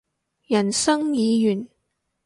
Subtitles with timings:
[0.47, 1.67] 人生已完